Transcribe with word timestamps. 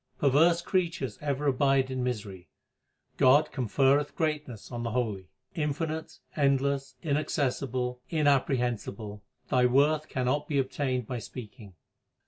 Perverse 0.17 0.63
creatures 0.63 1.19
ever 1.21 1.45
abide 1.45 1.91
in 1.91 2.03
misery; 2.03 2.49
God 3.17 3.51
conferreth 3.51 4.15
greatness 4.15 4.71
on 4.71 4.81
the 4.81 4.89
holy. 4.89 5.27
Infinite, 5.53 6.17
endless, 6.35 6.95
inaccessible, 7.03 8.01
inapprehensible, 8.09 9.21
Thy 9.49 9.67
worth 9.67 10.09
cannot 10.09 10.47
be 10.47 10.57
obtained 10.57 11.05
by 11.05 11.19
speaking. 11.19 11.75